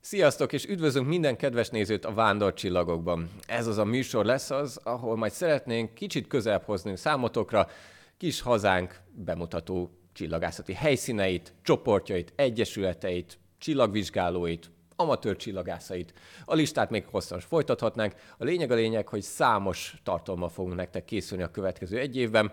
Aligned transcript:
Sziasztok, 0.00 0.52
és 0.52 0.64
üdvözlünk 0.64 1.06
minden 1.06 1.36
kedves 1.36 1.68
nézőt 1.68 2.04
a 2.04 2.14
Vándorcsillagokban. 2.14 3.30
Ez 3.46 3.66
az 3.66 3.78
a 3.78 3.84
műsor 3.84 4.24
lesz 4.24 4.50
az, 4.50 4.80
ahol 4.82 5.16
majd 5.16 5.32
szeretnénk 5.32 5.94
kicsit 5.94 6.26
közelebb 6.26 6.62
hozni 6.62 6.96
számotokra 6.96 7.68
kis 8.16 8.40
hazánk 8.40 9.00
bemutató 9.14 9.90
csillagászati 10.12 10.72
helyszíneit, 10.72 11.52
csoportjait, 11.62 12.32
egyesületeit, 12.36 13.38
csillagvizsgálóit, 13.58 14.70
amatőr 14.96 15.36
csillagászait. 15.36 16.14
A 16.44 16.54
listát 16.54 16.90
még 16.90 17.04
hosszan 17.10 17.40
folytathatnánk. 17.40 18.14
A 18.38 18.44
lényeg 18.44 18.70
a 18.70 18.74
lényeg, 18.74 19.08
hogy 19.08 19.22
számos 19.22 19.94
tartalma 20.02 20.48
fogunk 20.48 20.74
nektek 20.74 21.04
készülni 21.04 21.42
a 21.42 21.50
következő 21.50 21.98
egy 21.98 22.16
évben. 22.16 22.52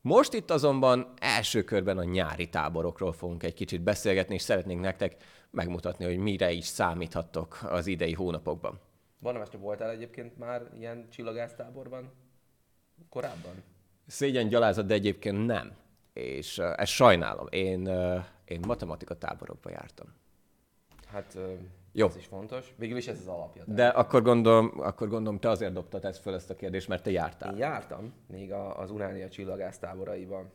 Most 0.00 0.32
itt 0.32 0.50
azonban 0.50 1.12
első 1.18 1.62
körben 1.62 1.98
a 1.98 2.04
nyári 2.04 2.48
táborokról 2.48 3.12
fogunk 3.12 3.42
egy 3.42 3.54
kicsit 3.54 3.82
beszélgetni, 3.82 4.34
és 4.34 4.42
szeretnénk 4.42 4.80
nektek 4.80 5.16
megmutatni, 5.50 6.04
hogy 6.04 6.16
mire 6.16 6.50
is 6.50 6.64
számíthattok 6.64 7.58
az 7.62 7.86
idei 7.86 8.12
hónapokban. 8.12 8.80
Van, 9.20 9.36
hogy 9.36 9.58
voltál 9.58 9.90
egyébként 9.90 10.38
már 10.38 10.70
ilyen 10.78 11.08
csillagásztáborban 11.10 12.12
korábban? 13.08 13.62
Szégyen 14.06 14.48
gyalázat, 14.48 14.86
de 14.86 14.94
egyébként 14.94 15.46
nem. 15.46 15.72
És 16.12 16.58
uh, 16.58 16.72
ezt 16.76 16.92
sajnálom. 16.92 17.46
Én, 17.50 17.88
uh, 17.88 18.24
én 18.44 18.60
matematika 18.66 19.14
táborokba 19.14 19.70
jártam. 19.70 20.06
Hát 21.06 21.38
jó. 21.92 22.06
Ez 22.06 22.16
is 22.16 22.26
fontos. 22.26 22.74
Végül 22.76 22.96
is 22.96 23.08
ez 23.08 23.18
az 23.18 23.26
alapja. 23.26 23.64
De 23.66 23.88
akkor 23.88 24.22
gondolom, 24.22 24.72
akkor 24.76 25.08
gondolom, 25.08 25.38
te 25.38 25.48
azért 25.48 25.72
dobtad 25.72 26.04
ezt 26.04 26.20
föl 26.20 26.34
ezt 26.34 26.50
a 26.50 26.54
kérdést, 26.54 26.88
mert 26.88 27.02
te 27.02 27.10
jártál. 27.10 27.52
Én 27.52 27.58
jártam, 27.58 28.12
még 28.26 28.52
a, 28.52 28.78
az 28.78 28.90
Uránia 28.90 29.28
csillagásztáboraiban. 29.28 30.50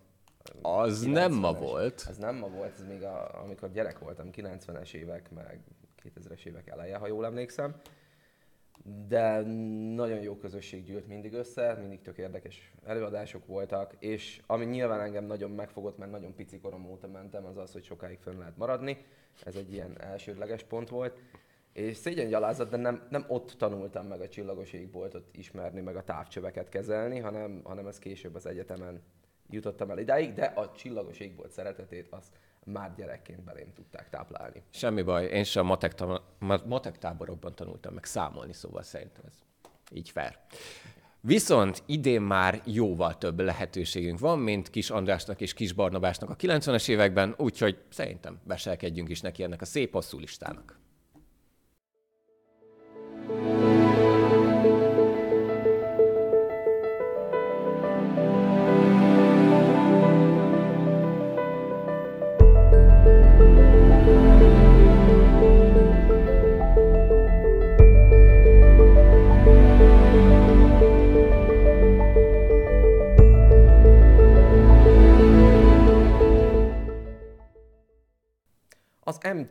Az 0.62 1.02
nem 1.02 1.34
ma 1.34 1.54
volt. 1.54 2.06
Ez 2.10 2.18
nem 2.18 2.36
ma 2.36 2.48
volt, 2.48 2.74
ez 2.74 2.88
még 2.88 3.04
a, 3.04 3.42
amikor 3.44 3.72
gyerek 3.72 4.00
voltam, 4.00 4.30
90-es 4.32 4.94
évek, 4.94 5.32
meg 5.32 5.60
2000-es 6.04 6.46
évek 6.46 6.68
eleje, 6.68 6.98
ha 6.98 7.08
jól 7.08 7.26
emlékszem. 7.26 7.76
De 9.08 9.42
nagyon 9.96 10.22
jó 10.22 10.36
közösség 10.38 10.84
gyűlt 10.84 11.08
mindig 11.08 11.34
össze, 11.34 11.78
mindig 11.80 12.02
tök 12.02 12.18
érdekes 12.18 12.74
előadások 12.86 13.46
voltak, 13.46 13.96
és 14.00 14.42
ami 14.46 14.66
nyilván 14.66 15.02
engem 15.02 15.26
nagyon 15.26 15.52
megfogott, 15.52 15.98
mert 15.98 16.12
nagyon 16.12 16.36
pici 16.36 16.60
korom 16.60 16.86
óta 16.86 17.08
mentem, 17.08 17.46
az 17.46 17.58
az, 17.58 17.72
hogy 17.72 17.84
sokáig 17.84 18.20
fönn 18.20 18.38
lehet 18.38 18.58
maradni 18.58 18.98
ez 19.44 19.56
egy 19.56 19.74
ilyen 19.74 20.02
elsődleges 20.02 20.64
pont 20.64 20.90
volt. 20.90 21.20
És 21.74 21.98
szégyen 21.98 22.28
gyalázat, 22.28 22.70
de 22.70 22.78
nem, 22.78 23.08
nem 23.10 23.26
ott 23.28 23.52
tanultam 23.58 24.08
meg 24.08 24.22
a 24.22 24.28
csillagos 24.28 24.74
égboltot 24.74 25.30
ismerni, 25.32 25.82
meg 25.82 25.96
a 25.96 26.04
távcsöveket 26.04 26.70
kezelni, 26.70 27.20
hanem, 27.20 27.62
hanem 27.64 27.88
ez 27.88 28.00
később 28.00 28.36
az 28.36 28.46
egyetemen 28.46 29.02
jutottam 29.50 29.90
el 29.90 30.00
idáig, 30.00 30.34
de 30.34 30.46
a 30.46 30.72
csillagos 30.72 31.20
égbolt 31.20 31.52
szeretetét 31.52 32.08
azt 32.10 32.34
már 32.66 32.94
gyerekként 32.96 33.44
belém 33.44 33.74
tudták 33.74 34.10
táplálni. 34.10 34.64
Semmi 34.70 35.02
baj, 35.02 35.26
én 35.26 35.44
sem 35.44 35.66
matek, 35.66 35.94
matek 36.66 36.98
táborokban 36.98 37.56
tanultam 37.56 37.94
meg 37.94 38.06
számolni, 38.06 38.54
szóval 38.54 38.84
szerintem 38.84 39.24
ez 39.28 39.34
így 39.92 40.10
fair. 40.10 40.38
Viszont 41.22 41.84
idén 41.86 42.22
már 42.22 42.62
jóval 42.66 43.18
több 43.18 43.40
lehetőségünk 43.40 44.20
van, 44.20 44.40
mint 44.40 44.70
Kis 44.70 44.90
Andrásnak 44.90 45.42
és 45.42 45.54
Kis 45.54 45.74
Barnabásnak 45.74 46.30
a 46.30 46.36
90-es 46.36 46.90
években, 46.90 47.36
úgyhogy 47.38 47.84
szerintem 47.90 48.40
beselkedjünk 48.44 49.10
is 49.10 49.22
neki 49.22 49.44
ennek 49.44 49.62
a 49.62 49.66
szép 49.66 49.92
hosszú 49.92 50.20
listának. 50.20 50.80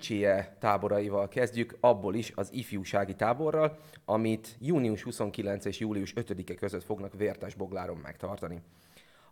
MCE 0.05 0.57
táboraival 0.59 1.29
kezdjük, 1.29 1.77
abból 1.81 2.15
is 2.15 2.33
az 2.35 2.49
ifjúsági 2.53 3.15
táborral, 3.15 3.79
amit 4.05 4.57
június 4.61 5.03
29 5.03 5.65
és 5.65 5.79
július 5.79 6.13
5-e 6.17 6.55
között 6.55 6.85
fognak 6.85 7.15
Vértes 7.15 7.55
Bogláron 7.55 7.97
megtartani. 7.97 8.63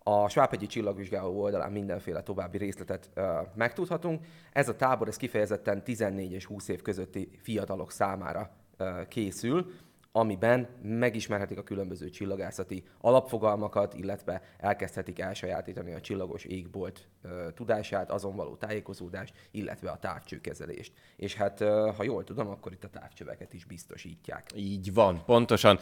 A 0.02 0.28
Svábhegyi 0.28 0.66
csillagvizsgáló 0.66 1.40
oldalán 1.40 1.72
mindenféle 1.72 2.22
további 2.22 2.58
részletet 2.58 3.10
uh, 3.16 3.24
megtudhatunk. 3.54 4.24
Ez 4.52 4.68
a 4.68 4.76
tábor 4.76 5.08
ez 5.08 5.16
kifejezetten 5.16 5.84
14 5.84 6.32
és 6.32 6.44
20 6.44 6.68
év 6.68 6.82
közötti 6.82 7.30
fiatalok 7.42 7.92
számára 7.92 8.50
uh, 8.78 9.08
készül, 9.08 9.72
amiben 10.12 10.68
megismerhetik 10.82 11.58
a 11.58 11.62
különböző 11.62 12.10
csillagászati 12.10 12.84
alapfogalmakat, 13.00 13.94
illetve 13.94 14.42
elkezdhetik 14.58 15.18
elsajátítani 15.18 15.92
a 15.92 16.00
csillagos 16.00 16.44
égbolt 16.44 17.08
ö, 17.22 17.48
tudását, 17.54 18.10
azon 18.10 18.36
való 18.36 18.56
tájékozódást, 18.56 19.34
illetve 19.50 19.90
a 19.90 19.98
távcsőkezelést. 19.98 20.92
És 21.16 21.34
hát, 21.34 21.60
ö, 21.60 21.90
ha 21.96 22.02
jól 22.02 22.24
tudom, 22.24 22.48
akkor 22.48 22.72
itt 22.72 22.84
a 22.84 22.88
távcsöveket 22.88 23.52
is 23.52 23.64
biztosítják. 23.64 24.46
Így 24.54 24.94
van, 24.94 25.24
pontosan. 25.24 25.78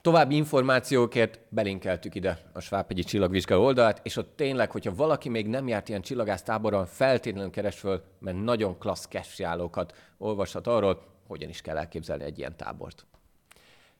További 0.00 0.36
információkért 0.36 1.40
belinkeltük 1.48 2.14
ide 2.14 2.38
a 2.52 2.60
Svábhegyi 2.60 3.02
csillagvizsgáló 3.02 3.64
oldalát, 3.64 4.00
és 4.02 4.16
ott 4.16 4.36
tényleg, 4.36 4.70
hogyha 4.70 4.94
valaki 4.94 5.28
még 5.28 5.48
nem 5.48 5.68
járt 5.68 5.88
ilyen 5.88 6.02
csillagásztáboron, 6.02 6.86
feltétlenül 6.86 7.50
keres 7.50 7.78
föl, 7.78 8.02
mert 8.18 8.42
nagyon 8.42 8.78
klassz 8.78 9.08
kesjálókat 9.08 9.94
olvashat 10.18 10.66
arról, 10.66 11.02
hogyan 11.26 11.48
is 11.48 11.60
kell 11.60 11.76
elképzelni 11.76 12.24
egy 12.24 12.38
ilyen 12.38 12.56
tábort. 12.56 13.06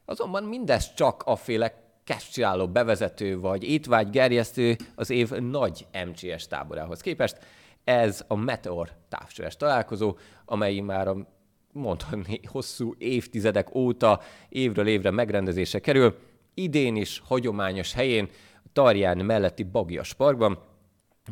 Azonban 0.05 0.45
mindez 0.45 0.95
csak 0.95 1.23
a 1.23 1.37
féle 1.37 1.83
keszcsináló 2.05 2.69
bevezető 2.69 3.41
vagy 3.41 3.65
étvágy 3.65 4.11
gerjesztő 4.11 4.77
az 4.95 5.11
év 5.11 5.31
nagy 5.31 5.87
MCS 6.07 6.47
táborához 6.47 7.01
képest. 7.01 7.39
Ez 7.85 8.25
a 8.29 8.35
Meteor 8.35 8.91
távcsöves 9.09 9.57
találkozó, 9.57 10.17
amely 10.45 10.79
már 10.79 11.09
a 11.09 11.17
mondhatni 11.73 12.41
hosszú 12.45 12.95
évtizedek 12.99 13.75
óta 13.75 14.21
évről 14.49 14.87
évre 14.87 15.11
megrendezése 15.11 15.81
kerül. 15.81 16.19
Idén 16.55 16.97
is 16.97 17.23
hagyományos 17.25 17.93
helyén, 17.93 18.29
Tarján 18.73 19.19
melletti 19.19 19.63
Bagias 19.63 20.15
Parkban, 20.15 20.59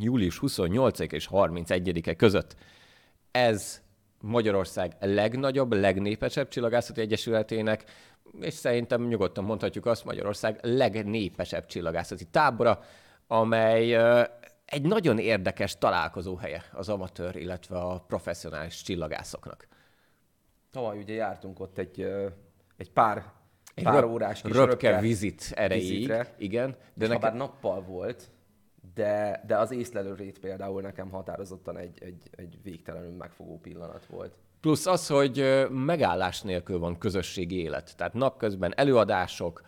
július 0.01 0.39
28 0.39 0.99
és 0.99 1.29
31-e 1.33 2.15
között. 2.15 2.57
Ez 3.31 3.83
Magyarország 4.23 4.97
legnagyobb, 5.01 5.73
legnépesebb 5.73 6.49
csillagászati 6.49 7.01
egyesületének 7.01 7.85
és 8.41 8.55
szerintem 8.55 9.07
nyugodtan 9.07 9.45
mondhatjuk 9.45 9.87
azt, 9.87 10.05
Magyarország 10.05 10.59
legnépesebb 10.63 11.67
csillagászati 11.67 12.25
tábora, 12.25 12.81
amely 13.27 13.95
egy 14.65 14.83
nagyon 14.83 15.19
érdekes 15.19 15.79
találkozó 15.79 16.37
helye 16.37 16.65
az 16.73 16.89
amatőr, 16.89 17.37
illetve 17.37 17.79
a 17.79 17.99
professzionális 18.01 18.83
csillagászoknak. 18.83 19.69
Tavaly 20.71 20.99
ugye 20.99 21.15
jártunk 21.15 21.61
ott 21.61 21.79
egy, 21.79 22.01
egy 22.77 22.91
pár, 22.91 23.25
egy 23.75 23.85
pár 23.85 24.01
röp, 24.01 24.11
órás 24.11 24.41
kis 24.43 24.53
röpke, 24.53 24.67
röpke 24.67 25.01
vizit 25.01 25.53
erejéig. 25.55 25.91
Vizitre, 25.91 26.35
igen. 26.39 26.77
De 26.95 27.07
nekem... 27.07 27.21
bár 27.21 27.35
nappal 27.35 27.83
volt, 27.83 28.31
de, 28.95 29.43
de 29.47 29.59
az 29.59 29.71
észlelő 29.71 30.15
rét 30.15 30.39
például 30.39 30.81
nekem 30.81 31.11
határozottan 31.11 31.77
egy, 31.77 32.03
egy, 32.03 32.23
egy 32.31 32.59
végtelenül 32.63 33.17
megfogó 33.17 33.59
pillanat 33.59 34.07
volt. 34.07 34.35
Plusz 34.61 34.87
az, 34.87 35.07
hogy 35.07 35.67
megállás 35.71 36.43
nélkül 36.43 36.79
van 36.79 36.99
közösségi 36.99 37.63
élet. 37.63 37.97
Tehát 37.97 38.15
napközben 38.15 38.73
előadások, 38.77 39.63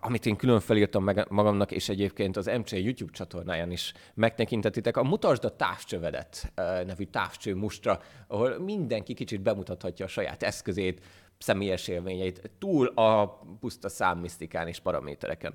amit 0.00 0.26
én 0.26 0.36
külön 0.36 0.60
felírtam 0.60 1.04
meg 1.04 1.26
magamnak, 1.30 1.70
és 1.70 1.88
egyébként 1.88 2.36
az 2.36 2.46
MC 2.46 2.72
YouTube 2.72 3.12
csatornáján 3.12 3.70
is 3.70 3.92
megtekintetitek, 4.14 4.96
a 4.96 5.02
Mutasd 5.02 5.44
a 5.44 5.56
távcsövedet 5.56 6.52
nevű 6.86 7.04
távcső 7.04 7.54
mustra, 7.54 8.00
ahol 8.26 8.58
mindenki 8.58 9.14
kicsit 9.14 9.40
bemutathatja 9.40 10.04
a 10.04 10.08
saját 10.08 10.42
eszközét, 10.42 11.04
személyes 11.38 11.88
élményeit, 11.88 12.50
túl 12.58 12.86
a 12.86 13.40
puszta 13.60 13.88
számmisztikán 13.88 14.68
és 14.68 14.80
paramétereken. 14.80 15.54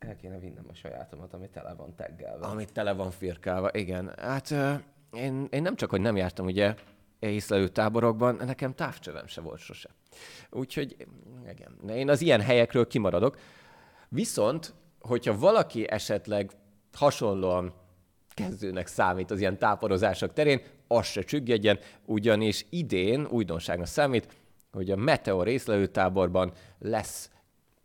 El 0.00 0.16
kéne 0.16 0.38
vinnem 0.38 0.64
a 0.68 0.74
sajátomat, 0.74 1.34
ami 1.34 1.48
tele 1.48 1.74
van 1.74 1.94
teggelve. 1.94 2.46
Ami 2.46 2.64
tele 2.64 2.92
van 2.92 3.10
firkálva, 3.10 3.70
igen. 3.72 4.12
Hát 4.18 4.50
én, 5.12 5.48
én 5.50 5.62
nem 5.62 5.76
csak, 5.76 5.90
hogy 5.90 6.00
nem 6.00 6.16
jártam 6.16 6.46
ugye 6.46 6.74
észlelő 7.18 7.68
táborokban, 7.68 8.34
nekem 8.34 8.74
távcsövem 8.74 9.26
se 9.26 9.40
volt 9.40 9.60
sose. 9.60 9.88
Úgyhogy 10.50 11.06
igen, 11.50 11.96
én 11.96 12.08
az 12.08 12.20
ilyen 12.20 12.40
helyekről 12.40 12.86
kimaradok. 12.86 13.38
Viszont, 14.08 14.74
hogyha 15.00 15.38
valaki 15.38 15.90
esetleg 15.90 16.50
hasonlóan 16.92 17.72
kezdőnek 18.34 18.86
számít 18.86 19.30
az 19.30 19.40
ilyen 19.40 19.58
táborozások 19.58 20.32
terén, 20.32 20.60
az 20.86 21.06
se 21.06 21.22
csüggedjen, 21.22 21.78
ugyanis 22.04 22.66
idén 22.70 23.26
újdonságnak 23.26 23.86
számít, 23.86 24.28
hogy 24.72 24.90
a 24.90 24.96
Meteor 24.96 25.48
észlelőtáborban 25.48 26.52
lesz 26.78 27.30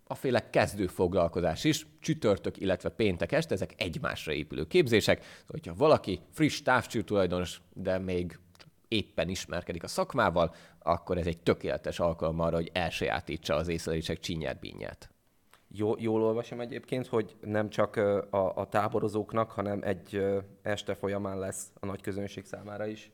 a 0.08 0.16
féle 0.16 0.50
kezdő 0.50 0.88
foglalkozás 0.88 1.64
is, 1.64 1.88
csütörtök, 2.00 2.58
illetve 2.58 2.90
péntek 2.90 3.32
este, 3.32 3.54
ezek 3.54 3.74
egymásra 3.78 4.34
épülő 4.34 4.68
képzések, 4.68 5.24
szóval, 5.24 5.46
hogyha 5.48 5.74
valaki 5.74 6.20
friss 6.32 6.62
távcső 6.62 7.02
tulajdonos, 7.02 7.62
de 7.74 7.98
még 7.98 8.40
éppen 8.88 9.30
ismerkedik 9.30 9.84
a 9.84 9.88
szakmával, 9.88 10.56
akkor 10.80 11.18
ez 11.18 11.28
egy 11.28 11.38
tökéletes 11.38 12.00
alkalom 12.00 12.40
arra, 12.40 12.56
hogy 12.56 12.70
elsajátítsa 12.74 13.56
az 13.56 13.68
észlelések 13.68 14.20
csinyát 14.20 14.60
bínyát. 14.60 15.10
Jó, 15.68 15.94
jól 15.98 16.24
olvasom 16.24 16.60
egyébként, 16.60 17.08
hogy 17.08 17.36
nem 17.42 17.70
csak 17.70 17.96
a, 17.96 18.56
a 18.56 18.68
táborozóknak, 18.70 19.52
hanem 19.52 19.80
egy 19.84 20.26
este 20.62 20.96
folyamán 20.96 21.40
lesz 21.40 21.72
a 21.80 21.86
nagy 21.86 22.02
közönség 22.02 22.46
számára 22.46 22.86
is 22.86 23.12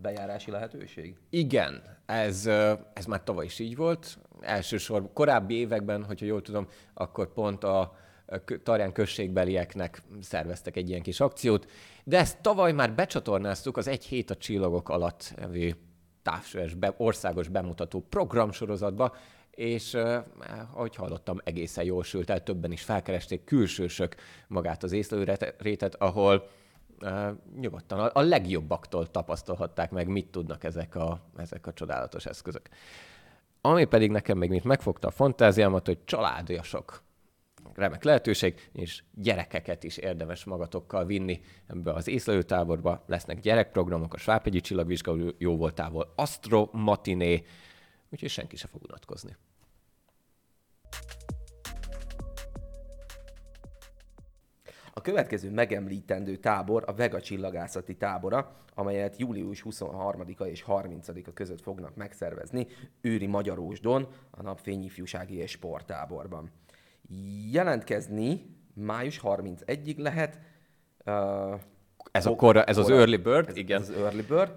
bejárási 0.00 0.50
lehetőség? 0.50 1.16
Igen, 1.30 1.82
ez, 2.06 2.46
ez 2.92 3.06
már 3.06 3.22
tavaly 3.24 3.44
is 3.44 3.58
így 3.58 3.76
volt. 3.76 4.18
Elsősorban 4.40 5.12
korábbi 5.12 5.54
években, 5.54 6.04
hogyha 6.04 6.26
jól 6.26 6.42
tudom, 6.42 6.68
akkor 6.94 7.32
pont 7.32 7.64
a 7.64 7.96
Tarján 8.62 8.92
községbelieknek 8.92 10.02
szerveztek 10.20 10.76
egy 10.76 10.88
ilyen 10.88 11.02
kis 11.02 11.20
akciót, 11.20 11.70
de 12.04 12.18
ezt 12.18 12.40
tavaly 12.40 12.72
már 12.72 12.94
becsatornáztuk 12.94 13.76
az 13.76 13.88
Egy 13.88 14.04
hét 14.04 14.30
a 14.30 14.36
csillagok 14.36 14.88
alatt 14.88 15.34
nevű 15.36 15.70
távsőes 16.22 16.74
be, 16.74 16.94
országos 16.96 17.48
bemutató 17.48 18.06
programsorozatba, 18.08 19.16
és 19.50 19.94
eh, 19.94 20.22
ahogy 20.72 20.96
hallottam, 20.96 21.40
egészen 21.44 21.84
jól 21.84 22.04
sült 22.04 22.30
el, 22.30 22.42
többen 22.42 22.72
is 22.72 22.82
felkeresték 22.82 23.44
külsősök 23.44 24.14
magát 24.48 24.82
az 24.82 24.92
észlelőrétet, 24.92 25.94
ahol 25.94 26.48
nyugodtan 27.60 27.98
a, 27.98 28.20
legjobbaktól 28.22 29.10
tapasztalhatták 29.10 29.90
meg, 29.90 30.08
mit 30.08 30.30
tudnak 30.30 30.64
ezek 30.64 30.94
a, 30.94 31.20
ezek 31.36 31.66
a 31.66 31.72
csodálatos 31.72 32.26
eszközök. 32.26 32.68
Ami 33.60 33.84
pedig 33.84 34.10
nekem 34.10 34.38
még 34.38 34.50
mit 34.50 34.64
megfogta 34.64 35.08
a 35.08 35.10
fantáziámat, 35.10 35.86
hogy 35.86 36.04
családiasok 36.04 37.02
remek 37.74 38.04
lehetőség, 38.04 38.70
és 38.72 39.02
gyerekeket 39.14 39.84
is 39.84 39.96
érdemes 39.96 40.44
magatokkal 40.44 41.04
vinni 41.04 41.40
ebbe 41.66 41.92
az 41.92 42.08
észlelőtáborba. 42.08 43.04
Lesznek 43.06 43.40
gyerekprogramok, 43.40 44.14
a 44.14 44.18
Svábhegyi 44.18 44.60
csillagvizsgáló 44.60 45.34
jó 45.38 45.56
voltával, 45.56 46.12
Astro 46.16 46.68
Matiné, 46.72 47.44
úgyhogy 48.10 48.30
senki 48.30 48.56
se 48.56 48.66
fog 48.66 48.82
unatkozni. 48.84 49.36
A 54.98 55.00
következő 55.00 55.50
megemlítendő 55.50 56.36
tábor 56.36 56.84
a 56.86 56.92
Vega 56.92 57.20
csillagászati 57.20 57.96
tábora, 57.96 58.56
amelyet 58.74 59.16
július 59.16 59.64
23-a 59.70 60.44
és 60.44 60.64
30-a 60.66 61.32
között 61.34 61.60
fognak 61.60 61.96
megszervezni 61.96 62.66
Őri 63.00 63.26
Magyarósdon, 63.26 64.08
a 64.30 64.42
Napfény 64.42 64.84
ifjúsági 64.84 65.36
és 65.36 65.50
sporttáborban. 65.50 66.50
Jelentkezni 67.50 68.56
május 68.74 69.20
31-ig 69.22 69.96
lehet. 69.96 70.38
Uh, 71.06 71.60
ez, 72.12 72.26
a 72.26 72.34
kora, 72.34 72.64
ez 72.64 72.76
az 72.76 72.90
early 72.90 73.16
bird, 73.16 73.48
ez, 73.48 73.56
igen. 73.56 73.80
Ez 73.80 73.88
az 73.88 73.96
early 73.96 74.22
bird 74.22 74.52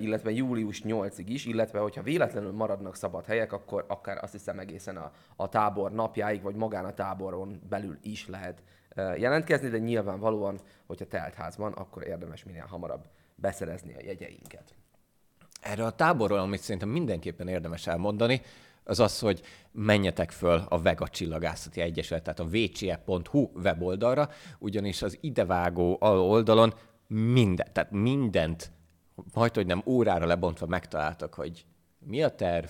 illetve 0.00 0.30
július 0.30 0.82
8-ig 0.84 1.24
is, 1.26 1.46
illetve 1.46 1.78
hogyha 1.78 2.02
véletlenül 2.02 2.52
maradnak 2.52 2.96
szabad 2.96 3.26
helyek, 3.26 3.52
akkor 3.52 3.84
akár 3.88 4.18
azt 4.22 4.32
hiszem 4.32 4.58
egészen 4.58 4.96
a, 4.96 5.12
a 5.36 5.48
tábor 5.48 5.92
napjáig, 5.92 6.42
vagy 6.42 6.54
magán 6.54 6.84
a 6.84 6.94
táboron 6.94 7.60
belül 7.68 7.98
is 8.02 8.28
lehet 8.28 8.62
jelentkezni, 8.96 9.68
de 9.68 9.78
nyilvánvalóan, 9.78 10.60
hogyha 10.86 11.06
teltházban, 11.06 11.72
akkor 11.72 12.06
érdemes 12.06 12.44
minél 12.44 12.66
hamarabb 12.68 13.04
beszerezni 13.34 13.94
a 13.94 14.04
jegyeinket. 14.04 14.74
Erre 15.60 15.84
a 15.84 15.90
táborról, 15.90 16.38
amit 16.38 16.60
szerintem 16.60 16.88
mindenképpen 16.88 17.48
érdemes 17.48 17.86
elmondani, 17.86 18.40
az 18.84 19.00
az, 19.00 19.18
hogy 19.18 19.42
menjetek 19.70 20.30
föl 20.30 20.62
a 20.68 20.82
Vega 20.82 21.08
Csillagászati 21.08 21.80
Egyesület, 21.80 22.22
tehát 22.22 22.40
a 22.40 22.48
vce.hu 22.48 23.50
weboldalra, 23.54 24.28
ugyanis 24.58 25.02
az 25.02 25.18
idevágó 25.20 25.96
oldalon 26.00 26.74
minden, 27.06 27.66
tehát 27.72 27.90
mindent, 27.90 28.72
majd 29.34 29.54
hogy 29.54 29.66
nem 29.66 29.82
órára 29.86 30.26
lebontva 30.26 30.66
megtaláltak, 30.66 31.34
hogy 31.34 31.66
mi 31.98 32.22
a 32.22 32.34
terv, 32.34 32.68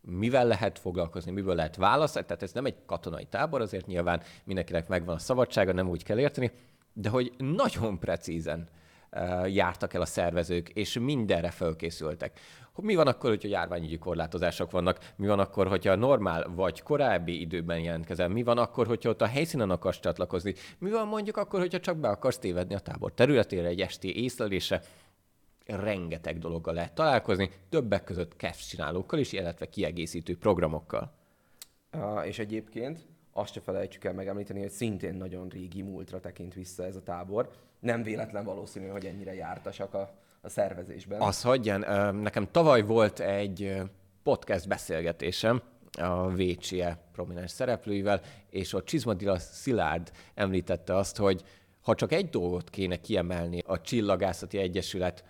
mivel 0.00 0.46
lehet 0.46 0.78
foglalkozni, 0.78 1.30
miből 1.30 1.54
lehet 1.54 1.76
választani, 1.76 2.26
tehát 2.26 2.42
ez 2.42 2.52
nem 2.52 2.64
egy 2.64 2.76
katonai 2.86 3.24
tábor, 3.24 3.60
azért 3.60 3.86
nyilván 3.86 4.22
mindenkinek 4.44 4.88
megvan 4.88 5.14
a 5.14 5.18
szabadsága, 5.18 5.72
nem 5.72 5.88
úgy 5.88 6.04
kell 6.04 6.18
érteni, 6.18 6.50
de 6.92 7.08
hogy 7.08 7.32
nagyon 7.38 7.98
precízen 7.98 8.68
uh, 9.12 9.54
jártak 9.54 9.94
el 9.94 10.00
a 10.00 10.06
szervezők, 10.06 10.68
és 10.68 10.98
mindenre 10.98 11.50
felkészültek. 11.50 12.40
Mi 12.80 12.94
van 12.94 13.06
akkor, 13.06 13.30
hogyha 13.30 13.48
járványügyi 13.48 13.98
korlátozások 13.98 14.70
vannak? 14.70 15.12
Mi 15.16 15.26
van 15.26 15.38
akkor, 15.38 15.66
hogyha 15.66 15.94
normál 15.94 16.48
vagy 16.54 16.82
korábbi 16.82 17.40
időben 17.40 17.80
jelentkezel? 17.80 18.28
Mi 18.28 18.42
van 18.42 18.58
akkor, 18.58 18.86
hogyha 18.86 19.08
ott 19.08 19.22
a 19.22 19.26
helyszínen 19.26 19.70
akarsz 19.70 20.00
csatlakozni? 20.00 20.54
Mi 20.78 20.90
van 20.90 21.06
mondjuk 21.06 21.36
akkor, 21.36 21.60
hogyha 21.60 21.80
csak 21.80 21.96
be 21.96 22.08
akarsz 22.08 22.38
tévedni 22.38 22.74
a 22.74 22.78
tábor 22.78 23.12
területére 23.12 23.68
egy 23.68 23.80
esti 23.80 24.22
észlelése? 24.22 24.82
Rengeteg 25.76 26.38
dologgal 26.38 26.74
lehet 26.74 26.92
találkozni, 26.92 27.50
többek 27.68 28.04
között 28.04 28.36
KEF 28.36 28.66
csinálókkal 28.66 29.18
is, 29.18 29.32
illetve 29.32 29.68
kiegészítő 29.68 30.36
programokkal. 30.36 31.12
Uh, 31.92 32.26
és 32.26 32.38
egyébként 32.38 33.06
azt 33.32 33.52
se 33.52 33.60
felejtsük 33.60 34.04
el 34.04 34.12
megemlíteni, 34.12 34.60
hogy 34.60 34.70
szintén 34.70 35.14
nagyon 35.14 35.48
régi 35.48 35.82
múltra 35.82 36.20
tekint 36.20 36.54
vissza 36.54 36.84
ez 36.84 36.96
a 36.96 37.02
tábor. 37.02 37.50
Nem 37.80 38.02
véletlen 38.02 38.44
valószínű, 38.44 38.86
hogy 38.86 39.04
ennyire 39.04 39.34
jártasak 39.34 39.94
a, 39.94 40.10
a 40.40 40.48
szervezésben. 40.48 41.20
Az 41.20 41.42
hagyjan, 41.42 41.80
nekem 42.14 42.48
tavaly 42.50 42.82
volt 42.82 43.20
egy 43.20 43.82
podcast 44.22 44.68
beszélgetésem 44.68 45.62
a 45.98 46.28
VCE 46.28 46.98
prominens 47.12 47.50
szereplőivel, 47.50 48.20
és 48.50 48.72
ott 48.72 48.84
Csizmadila 48.84 49.38
Szilárd 49.38 50.10
említette 50.34 50.96
azt, 50.96 51.16
hogy 51.16 51.42
ha 51.80 51.94
csak 51.94 52.12
egy 52.12 52.28
dolgot 52.28 52.70
kéne 52.70 52.96
kiemelni 52.96 53.62
a 53.66 53.80
Csillagászati 53.80 54.58
Egyesület 54.58 55.24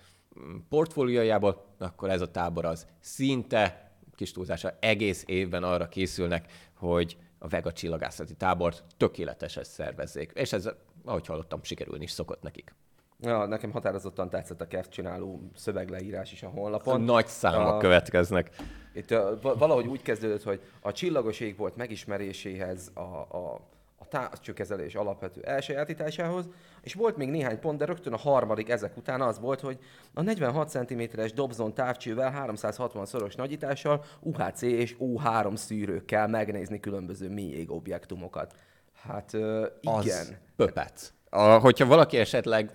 portfóliójából, 0.68 1.64
akkor 1.78 2.10
ez 2.10 2.20
a 2.20 2.30
tábor 2.30 2.64
az 2.64 2.86
szinte, 3.00 3.92
kis 4.14 4.32
túlzása, 4.32 4.76
egész 4.80 5.22
évben 5.26 5.62
arra 5.62 5.88
készülnek, 5.88 6.52
hogy 6.74 7.16
a 7.38 7.48
Vega 7.48 7.72
csillagászati 7.72 8.34
tábort 8.34 8.84
tökéletesen 8.96 9.64
szervezzék. 9.64 10.30
És 10.34 10.52
ez, 10.52 10.68
ahogy 11.04 11.26
hallottam, 11.26 11.62
sikerülni 11.62 12.02
is 12.02 12.10
szokott 12.10 12.42
nekik. 12.42 12.74
Ja, 13.20 13.46
nekem 13.46 13.70
határozottan 13.70 14.28
tetszett 14.28 14.60
a 14.60 14.66
KEF 14.66 14.88
csináló 14.88 15.50
szövegleírás 15.54 16.32
is 16.32 16.42
a 16.42 16.48
honlapon. 16.48 17.00
Nagy 17.00 17.26
számok 17.26 17.74
a, 17.74 17.76
következnek. 17.76 18.50
Itt 18.94 19.08
valahogy 19.42 19.86
úgy 19.86 20.02
kezdődött, 20.02 20.42
hogy 20.42 20.60
a 20.80 20.92
csillagos 20.92 21.40
ég 21.40 21.56
volt 21.56 21.76
megismeréséhez 21.76 22.90
a, 22.94 23.00
a 23.36 23.60
távcsőkezelés 24.08 24.94
alapvető 24.94 25.40
elsajátításához, 25.42 26.48
és 26.82 26.94
volt 26.94 27.16
még 27.16 27.28
néhány 27.28 27.58
pont, 27.58 27.78
de 27.78 27.84
rögtön 27.84 28.12
a 28.12 28.16
harmadik 28.16 28.68
ezek 28.68 28.96
után 28.96 29.20
az 29.20 29.38
volt, 29.38 29.60
hogy 29.60 29.78
a 30.14 30.22
46 30.22 30.68
cm-es 30.68 31.32
Dobson 31.32 31.74
távcsővel 31.74 32.30
360 32.30 33.06
szoros 33.06 33.34
nagyítással 33.34 34.04
UHC 34.20 34.62
és 34.62 34.96
O3 35.00 35.56
szűrőkkel 35.56 36.28
megnézni 36.28 36.80
különböző 36.80 37.28
mély 37.30 37.64
objektumokat. 37.68 38.54
Hát 39.02 39.32
uh, 39.32 39.66
igen. 39.80 39.98
Az 39.98 40.36
pöpec. 40.56 41.12
A, 41.30 41.40
hogyha 41.40 41.86
valaki 41.86 42.16
esetleg 42.16 42.72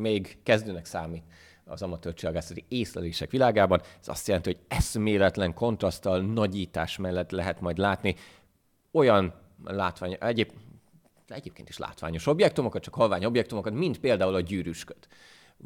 még 0.00 0.38
kezdőnek 0.42 0.84
számít, 0.84 1.24
az 1.64 1.82
amatőr 1.82 2.14
csillagászati 2.14 2.64
észlelések 2.68 3.30
világában. 3.30 3.80
Ez 4.00 4.08
azt 4.08 4.26
jelenti, 4.26 4.52
hogy 4.52 4.60
eszméletlen 4.68 5.54
kontraszttal, 5.54 6.20
nagyítás 6.20 6.96
mellett 6.96 7.30
lehet 7.30 7.60
majd 7.60 7.78
látni 7.78 8.14
olyan 8.92 9.34
látvány, 9.64 10.16
egyéb, 10.20 10.50
egyébként 11.28 11.68
is 11.68 11.78
látványos 11.78 12.26
objektumokat, 12.26 12.82
csak 12.82 12.94
halvány 12.94 13.24
objektumokat, 13.24 13.72
mint 13.72 14.00
például 14.00 14.34
a 14.34 14.40
gyűrűsköd 14.40 15.06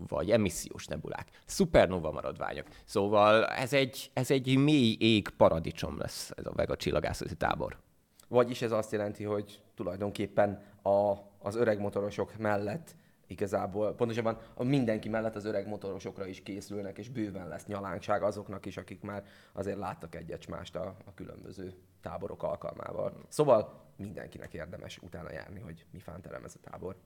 vagy 0.09 0.31
emissziós 0.31 0.87
nebulák, 0.87 1.29
szupernova 1.45 2.11
maradványok. 2.11 2.67
Szóval 2.85 3.47
ez 3.47 3.73
egy, 3.73 4.11
ez 4.13 4.31
egy 4.31 4.57
mély 4.57 4.97
ég 4.99 5.29
paradicsom 5.29 5.99
lesz 5.99 6.31
ez 6.37 6.47
a 6.47 6.53
Vega 6.53 6.77
csillagászati 6.77 7.35
tábor. 7.37 7.79
Vagyis 8.29 8.63
ez 8.63 8.73
azt 8.73 8.93
jelenti, 8.93 9.25
hogy 9.25 9.61
tulajdonképpen 9.75 10.63
a, 10.83 11.13
az 11.39 11.57
öreg 11.57 11.81
motorosok 11.81 12.37
mellett 12.39 12.95
igazából, 13.29 13.95
pontosabban 13.95 14.39
mindenki 14.57 15.09
mellett 15.09 15.35
az 15.35 15.45
öreg 15.45 15.69
motorosokra 15.69 16.27
is 16.27 16.43
készülnek, 16.43 16.99
és 16.99 17.09
bőven 17.09 17.49
lesz 17.49 17.67
nyalánkság 17.67 18.23
azoknak 18.23 18.67
is, 18.67 18.77
akik 18.77 19.01
már 19.01 19.25
azért 19.53 19.79
láttak 19.79 20.15
egyet 20.15 20.47
mást 20.47 20.77
a, 20.77 20.97
a 21.05 21.15
különböző 21.15 21.75
táborok 22.01 22.43
alkalmával. 22.43 23.13
Szóval 23.29 23.87
mindenkinek 23.97 24.55
érdemes 24.55 24.99
utána 24.99 25.33
járni, 25.33 25.61
hogy 25.61 25.85
mi 25.91 25.99
fánterem 25.99 26.45
ez 26.45 26.55
a 26.63 26.71
tábor, 26.71 26.97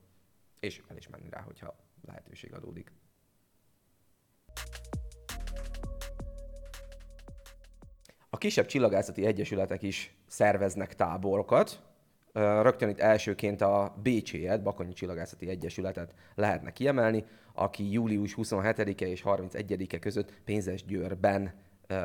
és 0.60 0.82
el 0.88 0.96
is 0.96 1.08
menni 1.08 1.28
rá, 1.30 1.40
hogyha 1.40 1.74
lehetőség 2.06 2.54
adódik. 2.54 2.92
A 8.30 8.38
kisebb 8.38 8.66
csillagászati 8.66 9.26
egyesületek 9.26 9.82
is 9.82 10.16
szerveznek 10.26 10.94
táborokat. 10.94 11.82
Rögtön 12.32 12.88
itt 12.88 13.00
elsőként 13.00 13.60
a 13.60 13.94
BC-et, 14.02 14.62
Bakonyi 14.62 14.92
Csillagászati 14.92 15.48
Egyesületet 15.48 16.14
lehetne 16.34 16.72
kiemelni, 16.72 17.24
aki 17.52 17.92
július 17.92 18.34
27-e 18.36 19.06
és 19.06 19.22
31-e 19.26 19.98
között 19.98 20.32
Pénzes 20.44 20.84
Győrben 20.84 21.52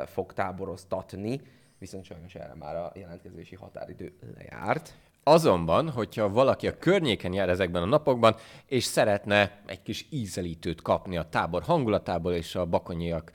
fog 0.06 0.34
táboroztatni 0.34 1.42
viszont 1.78 2.04
sajnos 2.04 2.36
erre 2.36 2.56
már 2.56 2.76
a 2.76 2.92
jelentkezési 2.96 3.56
határidő 3.56 4.14
lejárt. 4.36 4.94
Azonban, 5.24 5.90
hogyha 5.90 6.30
valaki 6.30 6.68
a 6.68 6.78
környéken 6.78 7.34
jár 7.34 7.50
ezekben 7.50 7.82
a 7.82 7.86
napokban, 7.86 8.36
és 8.66 8.84
szeretne 8.84 9.62
egy 9.66 9.82
kis 9.82 10.08
ízelítőt 10.10 10.82
kapni 10.82 11.18
a 11.18 11.30
tábor 11.30 11.64
hangulatából 11.64 12.34
és 12.34 12.56
a 12.56 12.66
bakonyiak 12.66 13.32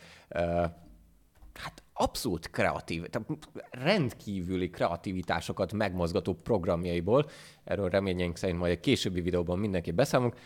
abszolút 2.02 2.50
kreatív, 2.50 3.06
tehát 3.06 3.28
rendkívüli 3.70 4.70
kreativitásokat 4.70 5.72
megmozgató 5.72 6.34
programjaiból, 6.34 7.28
erről 7.64 7.88
reményeink 7.88 8.36
szerint 8.36 8.58
majd 8.58 8.72
egy 8.72 8.80
későbbi 8.80 9.20
videóban 9.20 9.58
mindenki 9.58 9.90
beszámolunk, 9.90 10.36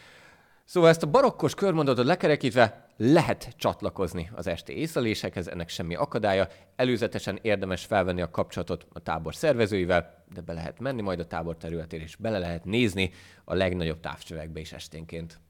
Szóval 0.66 0.88
ezt 0.88 1.02
a 1.02 1.10
barokkos 1.10 1.54
körmondatot 1.54 2.04
lekerekítve 2.04 2.88
lehet 2.96 3.54
csatlakozni 3.56 4.30
az 4.34 4.46
esti 4.46 4.78
észlelésekhez, 4.78 5.48
ennek 5.48 5.68
semmi 5.68 5.94
akadálya. 5.94 6.48
Előzetesen 6.76 7.38
érdemes 7.42 7.84
felvenni 7.84 8.20
a 8.20 8.30
kapcsolatot 8.30 8.86
a 8.92 9.00
tábor 9.00 9.34
szervezőivel, 9.34 10.24
de 10.34 10.40
be 10.40 10.52
lehet 10.52 10.78
menni 10.78 11.02
majd 11.02 11.20
a 11.20 11.26
tábor 11.26 11.56
területére, 11.56 12.02
és 12.02 12.16
bele 12.16 12.38
lehet 12.38 12.64
nézni 12.64 13.10
a 13.44 13.54
legnagyobb 13.54 14.00
távcsövekbe 14.00 14.60
is 14.60 14.72
esténként. 14.72 15.40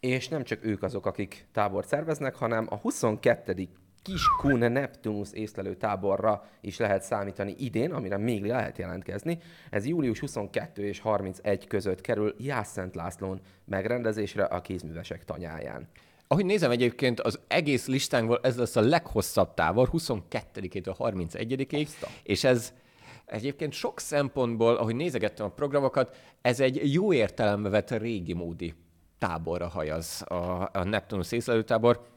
És 0.00 0.28
nem 0.28 0.44
csak 0.44 0.64
ők 0.64 0.82
azok, 0.82 1.06
akik 1.06 1.46
tábort 1.52 1.88
szerveznek, 1.88 2.34
hanem 2.34 2.66
a 2.70 2.76
22. 2.76 3.68
Kis 4.04 4.26
Kun 4.36 4.58
Neptunus 4.58 5.32
észlelő 5.32 5.74
táborra 5.74 6.44
is 6.60 6.78
lehet 6.78 7.02
számítani 7.02 7.54
idén, 7.58 7.92
amire 7.92 8.16
még 8.16 8.44
lehet 8.44 8.78
jelentkezni. 8.78 9.38
Ez 9.70 9.86
július 9.86 10.18
22 10.18 10.86
és 10.86 10.98
31 10.98 11.66
között 11.66 12.00
kerül 12.00 12.34
Jászent 12.38 12.94
Lászlón 12.94 13.40
megrendezésre 13.64 14.44
a 14.44 14.60
kézművesek 14.60 15.24
tanyáján. 15.24 15.88
Ahogy 16.26 16.44
nézem 16.44 16.70
egyébként, 16.70 17.20
az 17.20 17.40
egész 17.48 17.86
listánkból 17.86 18.40
ez 18.42 18.56
lesz 18.56 18.76
a 18.76 18.80
leghosszabb 18.80 19.54
tábor, 19.54 19.88
22-től 19.92 20.94
31-ig, 20.98 21.88
és 22.22 22.44
ez 22.44 22.72
egyébként 23.24 23.72
sok 23.72 24.00
szempontból, 24.00 24.76
ahogy 24.76 24.96
nézegettem 24.96 25.46
a 25.46 25.50
programokat, 25.50 26.16
ez 26.42 26.60
egy 26.60 26.92
jó 26.92 27.12
értelembe 27.12 27.68
vett 27.68 27.90
régi 27.90 28.32
módi 28.32 28.74
táborra 29.18 29.68
hajaz 29.68 30.22
a, 30.22 30.70
a 30.72 30.84
Neptunus 30.84 31.32
észlelőtábor. 31.32 32.12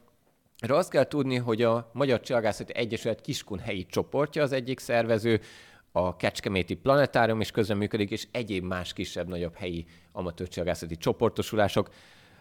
Erről 0.58 0.76
azt 0.76 0.90
kell 0.90 1.04
tudni, 1.04 1.36
hogy 1.36 1.62
a 1.62 1.90
Magyar 1.92 2.20
Csillagászati 2.20 2.74
Egyesület 2.74 3.20
Kiskun 3.20 3.58
helyi 3.58 3.86
csoportja 3.86 4.42
az 4.42 4.52
egyik 4.52 4.78
szervező, 4.78 5.40
a 5.92 6.16
Kecskeméti 6.16 6.74
Planetárium 6.74 7.40
is 7.40 7.50
közreműködik, 7.50 8.10
és 8.10 8.28
egyéb 8.32 8.64
más 8.64 8.92
kisebb-nagyobb 8.92 9.54
helyi 9.54 9.86
amatőr 10.12 10.48
csillagászati 10.48 10.96
csoportosulások. 10.96 11.88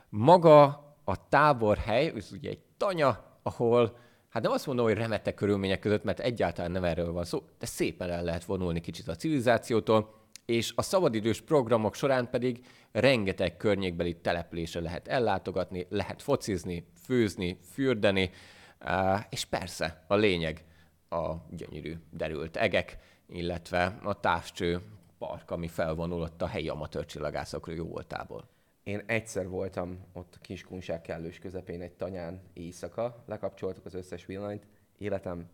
Maga 0.10 0.64
a 1.04 1.30
táborhely, 1.30 2.12
ez 2.16 2.32
ugye 2.32 2.50
egy 2.50 2.62
tanya, 2.78 3.40
ahol 3.44 3.98
hát 4.30 4.44
nem 4.44 4.52
azt 4.52 4.66
mondom, 4.66 4.86
hogy 4.86 4.94
remete 4.94 5.34
körülmények 5.34 5.80
között, 5.80 6.04
mert 6.04 6.20
egyáltalán 6.20 6.72
nem 6.72 6.84
erről 6.84 7.12
van 7.12 7.24
szó, 7.24 7.44
de 7.60 7.66
szépen 7.66 8.10
el 8.10 8.24
lehet 8.24 8.46
vonulni 8.46 8.82
kicsit 8.82 9.08
a 9.08 9.16
civilizációtól, 9.16 10.17
és 10.48 10.74
a 10.76 10.82
szabadidős 10.82 11.42
programok 11.42 11.96
során 11.96 12.30
pedig 12.30 12.66
rengeteg 12.92 13.58
környékbeli 13.58 14.16
településre 14.16 14.80
lehet 14.80 15.08
ellátogatni, 15.08 15.86
lehet 15.90 16.22
focizni, 16.22 16.88
főzni, 17.04 17.58
fürdeni, 17.72 18.32
és 19.30 19.46
persze 19.46 20.04
a 20.08 20.16
lényeg 20.16 20.64
a 21.10 21.34
gyönyörű 21.50 21.96
derült 22.12 22.58
egek, 22.58 22.98
illetve 23.30 24.00
a 24.04 24.20
távcső 24.20 24.82
park, 25.18 25.52
ami 25.52 25.68
felvonulott 25.68 26.42
a 26.42 26.48
helyi 26.48 26.70
amatőr 26.70 27.06
csillagászokról 27.06 27.76
jó 27.76 27.86
voltából. 27.86 28.50
Én 28.84 29.04
egyszer 29.06 29.48
voltam 29.48 30.06
ott 30.14 30.40
Kiskunság 30.42 31.02
kellős 31.02 31.40
közepén 31.40 31.82
egy 31.82 31.94
tanyán 31.94 32.42
éjszaka, 32.54 33.24
lekapcsoltuk 33.26 33.86
az 33.86 33.94
összes 33.94 34.26
villanyt, 34.26 34.68
életem 34.98 35.50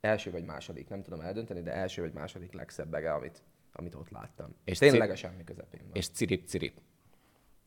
első 0.00 0.30
vagy 0.30 0.44
második, 0.44 0.88
nem 0.88 1.02
tudom 1.02 1.20
eldönteni, 1.20 1.62
de 1.62 1.72
első 1.72 2.02
vagy 2.02 2.12
második 2.12 2.52
legszebb 2.52 2.94
ege, 2.94 3.12
amit 3.12 3.42
amit 3.72 3.94
ott 3.94 4.10
láttam. 4.10 4.54
És 4.64 4.78
Tényleg 4.78 5.10
a 5.10 5.16
semmi 5.16 5.44
közepén 5.44 5.80
van. 5.82 5.90
És 5.92 6.08
cirip-cirip. 6.08 6.80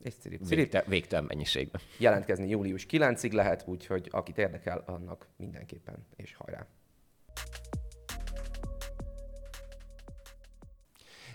És 0.02 0.14
cirip, 0.14 0.42
cirip. 0.42 0.56
Végte, 0.58 0.84
végtelen 0.86 1.24
mennyiségben. 1.24 1.80
Jelentkezni 1.98 2.48
július 2.48 2.86
9-ig 2.90 3.32
lehet, 3.32 3.64
úgyhogy 3.66 4.08
akit 4.10 4.38
érdekel, 4.38 4.82
annak 4.86 5.28
mindenképpen, 5.36 6.06
és 6.16 6.34
hajrá! 6.34 6.66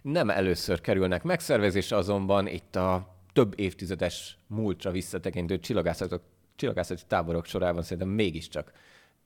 Nem 0.01 0.29
először 0.29 0.81
kerülnek 0.81 1.23
megszervezésre, 1.23 1.95
azonban 1.95 2.47
itt 2.47 2.75
a 2.75 3.15
több 3.33 3.59
évtizedes 3.59 4.37
múltra 4.47 4.91
visszatekintő 4.91 5.59
csillagászatok, 5.59 6.21
csillagászati 6.55 7.01
táborok 7.07 7.45
sorában 7.45 7.83
szerintem 7.83 8.07
mégiscsak 8.07 8.71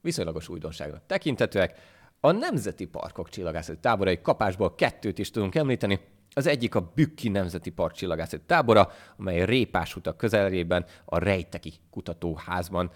viszonylagos 0.02 0.50
újdonságra 0.50 1.02
tekintetőek. 1.08 1.80
A 2.26 2.32
Nemzeti 2.32 2.86
Parkok 2.86 3.30
csillagászati 3.30 3.80
táborai 3.80 4.22
kapásból 4.22 4.76
kettőt 4.76 5.20
is 5.20 5.32
tudunk 5.32 5.56
említeni. 5.56 6.00
Az 6.34 6.48
egyik 6.48 6.76
a 6.76 6.92
Bükki 6.96 7.30
Nemzeti 7.30 7.70
Park 7.70 7.94
csillagászati 7.94 8.44
tábora, 8.46 8.92
amely 9.18 9.46
Répás 9.46 9.96
utak 9.96 10.18
közelében 10.18 10.86
a 11.06 11.18
Rejteki 11.18 11.74
kutatóházban 11.90 12.92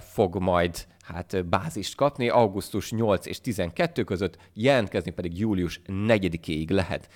fog 0.00 0.36
majd 0.36 0.86
hát 1.00 1.46
bázist 1.46 1.94
kapni. 1.94 2.28
Augusztus 2.28 2.92
8 2.92 3.26
és 3.26 3.40
12 3.40 4.04
között 4.04 4.36
jelentkezni 4.52 5.10
pedig 5.10 5.38
július 5.38 5.80
4-ig 5.86 6.70
lehet. 6.70 7.08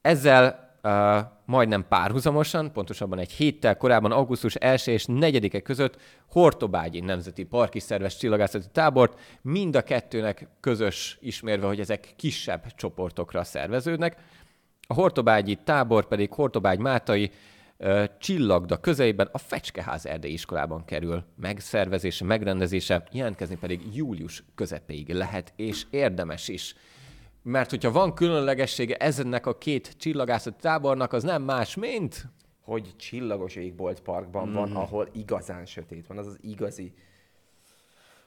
Ezzel 0.00 0.65
majdnem 1.44 1.86
párhuzamosan, 1.88 2.72
pontosabban 2.72 3.18
egy 3.18 3.30
héttel 3.30 3.76
korábban, 3.76 4.12
augusztus 4.12 4.54
1 4.54 4.82
és 4.86 5.04
4-e 5.08 5.60
között 5.60 6.00
Hortobágyi 6.26 7.00
Nemzeti 7.00 7.44
Park 7.44 7.74
is 7.74 7.82
szervez 7.82 8.16
csillagászati 8.16 8.66
tábort, 8.72 9.20
mind 9.42 9.76
a 9.76 9.82
kettőnek 9.82 10.48
közös 10.60 11.18
ismérve, 11.20 11.66
hogy 11.66 11.80
ezek 11.80 12.12
kisebb 12.16 12.74
csoportokra 12.74 13.44
szerveződnek. 13.44 14.16
A 14.88 14.94
Hortobágyi 14.94 15.58
tábor 15.64 16.06
pedig 16.06 16.32
Hortobágy 16.32 16.78
Mátai 16.78 17.30
Csillagda 18.18 18.80
közelében 18.80 19.28
a 19.32 19.38
Fecskeház 19.38 20.06
erdei 20.06 20.32
iskolában 20.32 20.84
kerül 20.84 21.24
megszervezése, 21.36 22.24
megrendezése, 22.24 23.04
jelentkezni 23.12 23.56
pedig 23.56 23.80
július 23.94 24.44
közepéig 24.54 25.12
lehet, 25.12 25.52
és 25.56 25.86
érdemes 25.90 26.48
is 26.48 26.74
mert 27.46 27.70
hogyha 27.70 27.90
van 27.90 28.14
különlegessége 28.14 28.96
ezennek 28.96 29.46
a 29.46 29.58
két 29.58 29.94
csillagászati 29.98 30.56
tábornak, 30.60 31.12
az 31.12 31.22
nem 31.22 31.42
más, 31.42 31.74
mint... 31.74 32.26
Hogy 32.60 32.96
csillagos 32.96 33.56
égbolt 33.56 34.00
parkban 34.00 34.48
mm. 34.48 34.52
van, 34.52 34.76
ahol 34.76 35.08
igazán 35.12 35.66
sötét 35.66 36.06
van, 36.06 36.18
az 36.18 36.26
az 36.26 36.38
igazi 36.40 36.92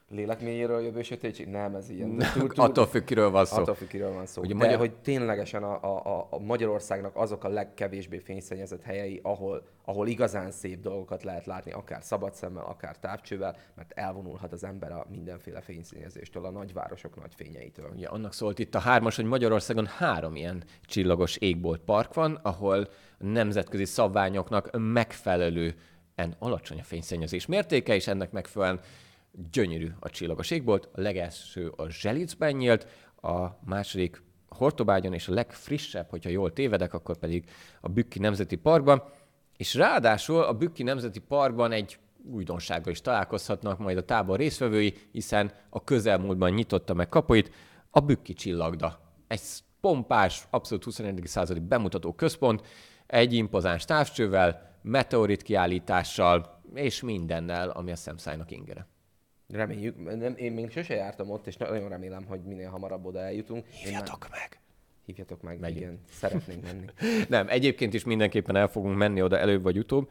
lélekmélyéről 0.09 0.81
jövő 0.81 1.01
sötétség? 1.01 1.47
Nem, 1.47 1.75
ez 1.75 1.89
ilyen. 1.89 2.09
Nem, 2.09 2.31
túl, 2.33 2.47
túl, 2.53 2.65
attól 2.65 2.87
függ, 2.87 3.03
kiről 3.03 3.29
van 3.29 3.45
szó. 3.45 3.61
Attól 3.61 3.75
függ, 3.75 3.87
kiről 3.87 4.13
van 4.13 4.25
szó. 4.25 4.41
Ugye 4.41 4.53
De 4.53 4.59
magyar... 4.59 4.77
hogy 4.77 4.93
ténylegesen 4.93 5.63
a, 5.63 6.05
a, 6.05 6.27
a 6.29 6.39
Magyarországnak 6.39 7.15
azok 7.15 7.43
a 7.43 7.47
legkevésbé 7.47 8.17
fényszennyezett 8.17 8.81
helyei, 8.81 9.19
ahol, 9.23 9.67
ahol 9.85 10.07
igazán 10.07 10.51
szép 10.51 10.81
dolgokat 10.81 11.23
lehet 11.23 11.45
látni, 11.45 11.71
akár 11.71 12.03
szabad 12.03 12.33
szemmel, 12.33 12.63
akár 12.63 12.99
távcsővel, 12.99 13.55
mert 13.75 13.91
elvonulhat 13.91 14.51
az 14.51 14.63
ember 14.63 14.91
a 14.91 15.05
mindenféle 15.09 15.61
fényszennyezéstől, 15.61 16.45
a 16.45 16.49
nagyvárosok 16.49 17.15
nagy 17.21 17.33
fényeitől. 17.35 17.93
Ja, 17.97 18.11
annak 18.11 18.33
szólt 18.33 18.59
itt 18.59 18.75
a 18.75 18.79
hármas, 18.79 19.15
hogy 19.15 19.25
Magyarországon 19.25 19.85
három 19.85 20.35
ilyen 20.35 20.63
csillagos 20.85 21.35
égbolt 21.35 21.81
park 21.81 22.13
van, 22.13 22.39
ahol 22.41 22.87
nemzetközi 23.17 23.85
szabványoknak 23.85 24.69
megfelelően 24.77 26.35
alacsony 26.39 26.79
a 26.79 26.83
fényszennyezés 26.83 27.45
mértéke, 27.45 27.95
és 27.95 28.07
ennek 28.07 28.31
megfelelően 28.31 28.79
gyönyörű 29.51 29.89
a 29.99 30.09
csillagos 30.09 30.51
égbolt. 30.51 30.89
A 30.93 31.01
legelső 31.01 31.67
a 31.67 31.89
Zselicben 31.89 32.55
nyílt, 32.55 32.87
a 33.21 33.47
második 33.65 34.23
Hortobágyon, 34.47 35.13
és 35.13 35.27
a 35.27 35.33
legfrissebb, 35.33 36.09
hogyha 36.09 36.29
jól 36.29 36.53
tévedek, 36.53 36.93
akkor 36.93 37.17
pedig 37.17 37.49
a 37.81 37.89
Bükki 37.89 38.19
Nemzeti 38.19 38.55
Parkban. 38.55 39.03
És 39.57 39.73
ráadásul 39.73 40.41
a 40.41 40.53
Bükki 40.53 40.83
Nemzeti 40.83 41.19
Parkban 41.19 41.71
egy 41.71 41.99
újdonsággal 42.23 42.91
is 42.91 43.01
találkozhatnak 43.01 43.79
majd 43.79 43.97
a 43.97 44.05
tábor 44.05 44.37
résztvevői, 44.37 44.93
hiszen 45.11 45.51
a 45.69 45.83
közelmúltban 45.83 46.51
nyitotta 46.51 46.93
meg 46.93 47.09
kapuit 47.09 47.51
a 47.89 47.99
Bükki 47.99 48.33
Csillagda. 48.33 48.99
Egy 49.27 49.41
pompás, 49.81 50.47
abszolút 50.49 50.83
21. 50.83 51.21
századi 51.23 51.59
bemutató 51.59 52.13
központ, 52.13 52.61
egy 53.05 53.33
impozáns 53.33 53.85
távcsővel, 53.85 54.77
meteorit 54.81 55.41
kiállítással 55.41 56.61
és 56.73 57.01
mindennel, 57.01 57.69
ami 57.69 57.91
a 57.91 57.95
szemszájnak 57.95 58.51
ingere. 58.51 58.87
Reméljük. 59.53 60.17
Nem, 60.17 60.33
én 60.37 60.51
még 60.51 60.71
sose 60.71 60.95
jártam 60.95 61.29
ott, 61.29 61.47
és 61.47 61.57
nagyon 61.57 61.89
remélem, 61.89 62.25
hogy 62.25 62.41
minél 62.43 62.69
hamarabb 62.69 63.05
oda 63.05 63.19
eljutunk. 63.19 63.65
Hívjatok 63.65 64.29
már... 64.29 64.39
meg! 64.39 64.59
Hívjatok 65.05 65.41
meg, 65.41 65.59
Megyünk. 65.59 65.79
igen. 65.79 65.99
Szeretnénk 66.09 66.63
menni. 66.63 66.85
Nem, 67.29 67.47
egyébként 67.49 67.93
is 67.93 68.03
mindenképpen 68.03 68.55
el 68.55 68.67
fogunk 68.67 68.97
menni 68.97 69.21
oda 69.21 69.37
előbb 69.37 69.63
vagy 69.63 69.77
utóbb. 69.77 70.09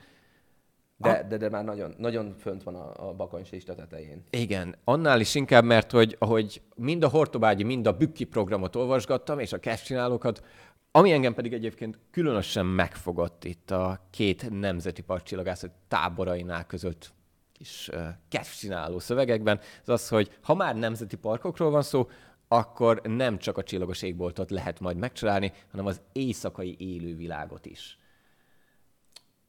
De, 0.96 1.26
de, 1.28 1.36
de 1.36 1.48
már 1.48 1.64
nagyon, 1.64 1.94
nagyon 1.98 2.34
fönt 2.38 2.62
van 2.62 2.74
a, 2.74 3.08
a 3.08 3.14
bakancs 3.14 3.50
lista 3.50 3.74
tetején. 3.74 4.24
Igen, 4.30 4.74
annál 4.84 5.20
is 5.20 5.34
inkább, 5.34 5.64
mert 5.64 5.90
hogy 5.90 6.16
ahogy 6.18 6.62
mind 6.74 7.02
a 7.02 7.08
Hortobágyi, 7.08 7.62
mind 7.62 7.86
a 7.86 7.96
Bükki 7.96 8.24
programot 8.24 8.76
olvasgattam, 8.76 9.38
és 9.38 9.52
a 9.52 9.58
csinálókat, 9.84 10.44
ami 10.90 11.12
engem 11.12 11.34
pedig 11.34 11.52
egyébként 11.52 11.98
különösen 12.10 12.66
megfogott 12.66 13.44
itt 13.44 13.70
a 13.70 14.06
két 14.10 14.50
nemzeti 14.50 15.02
parkcsillagászat 15.02 15.70
táborainál 15.88 16.66
között 16.66 17.12
kis 17.58 17.90
kedvcsináló 18.28 18.98
szövegekben, 18.98 19.60
az 19.82 19.88
az, 19.88 20.08
hogy 20.08 20.38
ha 20.42 20.54
már 20.54 20.76
nemzeti 20.76 21.16
parkokról 21.16 21.70
van 21.70 21.82
szó, 21.82 22.08
akkor 22.48 23.00
nem 23.04 23.38
csak 23.38 23.58
a 23.58 23.62
csillagos 23.62 24.02
égboltot 24.02 24.50
lehet 24.50 24.80
majd 24.80 24.96
megcsinálni, 24.96 25.52
hanem 25.70 25.86
az 25.86 26.00
éjszakai 26.12 26.76
élővilágot 26.78 27.66
is. 27.66 27.98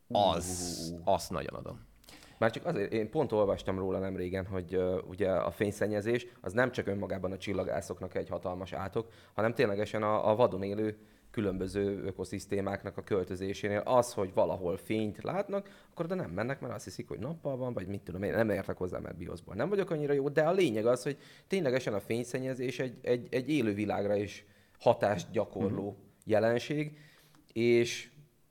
Az, 0.07 0.95
azt 1.03 1.31
nagyon 1.31 1.53
adom. 1.53 1.87
Már 2.37 2.51
csak 2.51 2.65
azért, 2.65 2.93
én 2.93 3.09
pont 3.09 3.31
olvastam 3.31 3.77
róla 3.77 3.99
nem 3.99 4.15
régen, 4.15 4.45
hogy 4.45 4.75
uh, 4.75 4.97
ugye 5.07 5.31
a 5.31 5.51
fényszennyezés 5.51 6.27
az 6.41 6.53
nem 6.53 6.71
csak 6.71 6.87
önmagában 6.87 7.31
a 7.31 7.37
csillagászoknak 7.37 8.15
egy 8.15 8.29
hatalmas 8.29 8.73
átok, 8.73 9.11
hanem 9.33 9.53
ténylegesen 9.53 10.03
a, 10.03 10.29
a 10.29 10.35
vadon 10.35 10.63
élő 10.63 10.97
különböző 11.31 12.03
ökoszisztémáknak 12.03 12.98
a 12.98 13.03
költözésénél 13.03 13.81
az, 13.86 14.13
hogy 14.13 14.33
valahol 14.33 14.77
fényt 14.77 15.24
látnak, 15.24 15.69
akkor 15.91 16.05
oda 16.05 16.15
nem 16.15 16.31
mennek, 16.31 16.59
mert 16.59 16.74
azt 16.74 16.83
hiszik, 16.83 17.07
hogy 17.07 17.19
nappal 17.19 17.57
van, 17.57 17.74
vagy 17.74 17.88
mit 17.88 18.01
tudom, 18.01 18.24
én 18.24 18.31
nem 18.31 18.50
értek 18.50 18.77
hozzá, 18.77 19.00
mert 19.00 19.17
bioszból 19.17 19.55
nem 19.55 19.69
vagyok 19.69 19.89
annyira 19.89 20.13
jó, 20.13 20.29
de 20.29 20.41
a 20.41 20.51
lényeg 20.51 20.86
az, 20.86 21.03
hogy 21.03 21.17
ténylegesen 21.48 21.93
a 21.93 22.00
fényszennyezés 22.00 22.79
egy, 22.79 22.98
egy, 23.01 23.27
egy 23.31 23.50
élő 23.50 23.74
világra 23.74 24.15
is 24.15 24.45
hatást 24.79 25.31
gyakorló 25.31 25.88
uh-huh. 25.88 26.03
jelenség, 26.25 26.98
és 27.53 28.09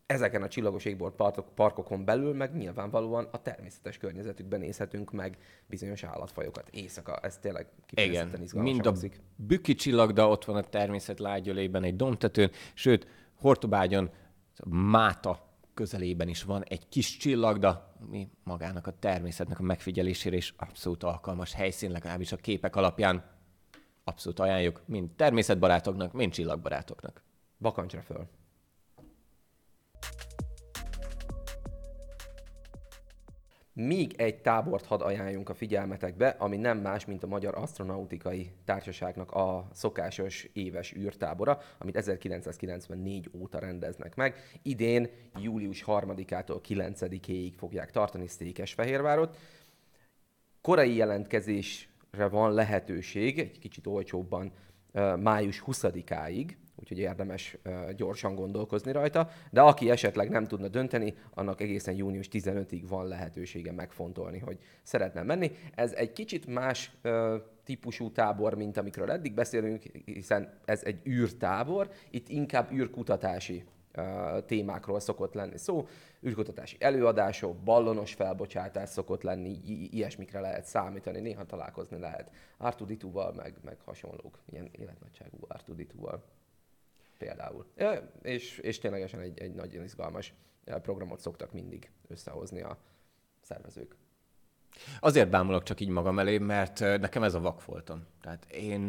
ezeken 0.08 0.42
a 0.42 0.48
csillagos 0.48 0.84
égbolt 0.84 1.14
parkokon 1.54 2.04
belül 2.04 2.34
meg 2.34 2.56
nyilvánvalóan 2.56 3.28
a 3.30 3.42
természetes 3.42 3.98
környezetükben 3.98 4.60
nézhetünk 4.60 5.12
meg 5.12 5.38
bizonyos 5.66 6.02
állatfajokat 6.02 6.68
éjszaka. 6.70 7.16
Ez 7.16 7.38
tényleg 7.38 7.66
kifejezetten 7.86 8.42
izgalmas 8.42 8.72
Mind 8.72 8.86
a 8.86 8.94
bükki 9.36 9.74
csillagda 9.74 10.28
ott 10.28 10.44
van 10.44 10.56
a 10.56 10.62
természet 10.62 11.18
lágyölében 11.18 11.82
egy 11.82 11.96
domtetőn, 11.96 12.50
sőt, 12.74 13.06
Hortobágyon, 13.34 14.10
Máta 14.64 15.46
közelében 15.74 16.28
is 16.28 16.42
van 16.42 16.64
egy 16.64 16.88
kis 16.88 17.16
csillagda, 17.16 17.94
ami 18.00 18.28
magának 18.44 18.86
a 18.86 18.98
természetnek 18.98 19.58
a 19.58 19.62
megfigyelésére 19.62 20.36
is 20.36 20.54
abszolút 20.56 21.02
alkalmas 21.02 21.52
helyszín, 21.52 21.90
legalábbis 21.90 22.32
a 22.32 22.36
képek 22.36 22.76
alapján 22.76 23.24
abszolút 24.04 24.38
ajánljuk, 24.38 24.82
mind 24.86 25.10
természetbarátoknak, 25.10 26.12
mind 26.12 26.32
csillagbarátoknak. 26.32 27.22
Bakancsra 27.58 28.00
föl! 28.00 28.37
Még 33.80 34.14
egy 34.16 34.40
tábort 34.40 34.86
hadd 34.86 35.00
ajánljunk 35.00 35.48
a 35.48 35.54
figyelmetekbe, 35.54 36.28
ami 36.28 36.56
nem 36.56 36.78
más, 36.78 37.04
mint 37.04 37.22
a 37.22 37.26
Magyar 37.26 37.54
Astronautikai 37.54 38.50
Társaságnak 38.64 39.30
a 39.30 39.68
szokásos 39.72 40.48
éves 40.52 40.94
űrtábora, 40.96 41.60
amit 41.78 41.96
1994 41.96 43.30
óta 43.32 43.58
rendeznek 43.58 44.14
meg. 44.14 44.34
Idén 44.62 45.08
július 45.40 45.84
3-ától 45.86 46.60
9-éig 46.68 47.52
fogják 47.56 47.90
tartani 47.90 48.26
Székesfehérvárot. 48.26 49.36
Korai 50.60 50.96
jelentkezésre 50.96 52.28
van 52.30 52.52
lehetőség, 52.52 53.38
egy 53.38 53.58
kicsit 53.58 53.86
olcsóbban 53.86 54.52
május 55.18 55.62
20-áig, 55.66 56.56
úgyhogy 56.80 56.98
érdemes 56.98 57.56
gyorsan 57.96 58.34
gondolkozni 58.34 58.92
rajta, 58.92 59.28
de 59.50 59.60
aki 59.60 59.90
esetleg 59.90 60.28
nem 60.28 60.44
tudna 60.44 60.68
dönteni, 60.68 61.14
annak 61.34 61.60
egészen 61.60 61.94
június 61.94 62.28
15-ig 62.32 62.82
van 62.88 63.06
lehetősége 63.06 63.72
megfontolni, 63.72 64.38
hogy 64.38 64.58
szeretne 64.82 65.22
menni. 65.22 65.50
Ez 65.74 65.92
egy 65.92 66.12
kicsit 66.12 66.46
más 66.46 66.96
típusú 67.64 68.12
tábor, 68.12 68.54
mint 68.54 68.76
amikről 68.76 69.10
eddig 69.10 69.34
beszélünk, 69.34 69.82
hiszen 70.04 70.58
ez 70.64 70.82
egy 70.84 71.06
űrtábor, 71.06 71.90
itt 72.10 72.28
inkább 72.28 72.72
űrkutatási 72.72 73.64
témákról 74.46 75.00
szokott 75.00 75.34
lenni 75.34 75.58
szó. 75.58 75.86
űrkutatási 76.26 76.76
előadások, 76.80 77.56
ballonos 77.56 78.14
felbocsátás 78.14 78.88
szokott 78.88 79.22
lenni, 79.22 79.48
i- 79.48 79.88
ilyesmikre 79.96 80.40
lehet 80.40 80.64
számítani, 80.64 81.20
néha 81.20 81.44
találkozni 81.44 81.98
lehet 81.98 82.30
Artudituval, 82.56 83.32
meg, 83.36 83.54
meg 83.64 83.76
hasonlók, 83.84 84.38
ilyen 84.50 84.68
életnagyságú 84.72 85.38
Artudituval 85.48 86.22
például. 87.18 87.66
És, 88.22 88.58
és 88.58 88.78
ténylegesen 88.78 89.20
egy, 89.20 89.38
egy 89.38 89.54
nagyon 89.54 89.84
izgalmas 89.84 90.34
programot 90.64 91.20
szoktak 91.20 91.52
mindig 91.52 91.90
összehozni 92.08 92.60
a 92.60 92.78
szervezők. 93.40 93.96
Azért 95.00 95.30
bámulok 95.30 95.62
csak 95.62 95.80
így 95.80 95.88
magam 95.88 96.18
elé, 96.18 96.38
mert 96.38 96.80
nekem 96.80 97.22
ez 97.22 97.34
a 97.34 97.40
vakfoltom. 97.40 98.06
Tehát 98.20 98.46
én 98.50 98.80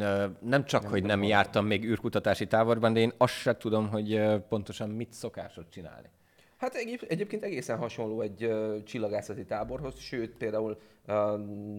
nem 0.42 0.66
csak, 0.66 0.82
nem 0.82 0.92
hogy 0.92 1.04
nem 1.04 1.24
jártam 1.24 1.66
még 1.66 1.84
űrkutatási 1.84 2.48
táborban, 2.48 2.94
de 2.94 3.00
én 3.00 3.14
azt 3.18 3.34
sem 3.34 3.58
tudom, 3.58 3.90
hogy 3.90 4.22
pontosan 4.50 4.90
mit 4.90 5.14
szokásod 5.14 5.70
csinálni. 5.70 6.10
Hát 6.60 6.76
egyébként 7.08 7.44
egészen 7.44 7.78
hasonló 7.78 8.22
egy 8.22 8.46
uh, 8.46 8.84
csillagászati 8.84 9.46
táborhoz, 9.46 10.00
sőt 10.00 10.36
például 10.38 10.80
uh, 11.08 11.16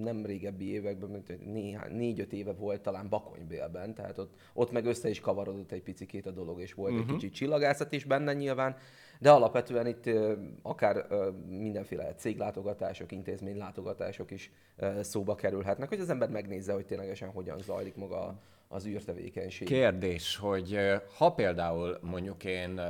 nem 0.02 0.26
régebbi 0.26 0.72
években, 0.72 1.10
mint 1.10 1.52
néhány, 1.52 1.92
négy-öt 1.92 2.32
éve 2.32 2.52
volt 2.52 2.80
talán 2.80 3.08
Bakonybélben, 3.08 3.94
tehát 3.94 4.18
ott, 4.18 4.34
ott 4.52 4.70
meg 4.70 4.84
össze 4.84 5.08
is 5.08 5.20
kavarodott 5.20 5.72
egy 5.72 5.82
picikét 5.82 6.26
a 6.26 6.30
dolog, 6.30 6.60
és 6.60 6.74
volt 6.74 6.90
uh-huh. 6.90 7.06
egy 7.06 7.12
mhm. 7.12 7.20
kicsit 7.20 7.34
csillagászat 7.34 7.92
is 7.92 8.04
benne 8.04 8.32
nyilván, 8.32 8.76
de 9.18 9.30
alapvetően 9.30 9.86
itt 9.86 10.06
uh, 10.06 10.32
akár 10.62 11.06
uh, 11.10 11.26
mindenféle 11.48 12.14
céglátogatások, 12.14 13.12
intézménylátogatások 13.12 14.30
is 14.30 14.50
uh, 14.78 15.00
szóba 15.00 15.34
kerülhetnek, 15.34 15.88
hogy 15.88 16.00
az 16.00 16.10
ember 16.10 16.28
megnézze, 16.30 16.72
hogy 16.72 16.86
ténylegesen 16.86 17.30
hogyan 17.30 17.58
zajlik 17.58 17.96
maga 17.96 18.40
az 18.68 18.86
űrtevékenység. 18.86 19.66
Kérdés, 19.66 20.36
hogy 20.36 20.78
ha 21.16 21.32
például 21.32 21.98
mondjuk 22.02 22.44
én 22.44 22.80